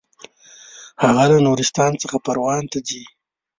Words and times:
هغه 1.03 1.23
له 1.31 1.37
نورستان 1.47 1.91
څخه 2.01 2.17
پروان 2.25 2.63
ته 2.71 2.77
ځي. 2.87 3.03